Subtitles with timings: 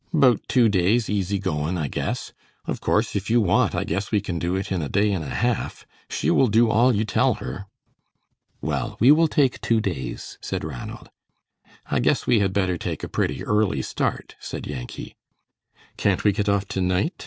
[0.11, 2.33] "'Bout two days easy goin,' I guess.
[2.65, 5.23] Of course if you want, I guess we can do it in a day and
[5.23, 5.85] a half.
[6.09, 7.67] She will do all you tell her."
[8.61, 11.11] "Well, we will take two days," said Ranald.
[11.85, 15.17] "I guess we had better take a pretty early start," said Yankee.
[15.97, 17.13] "Can't we get off to night?"